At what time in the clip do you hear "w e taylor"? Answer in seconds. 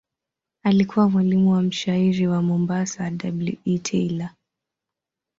3.23-4.29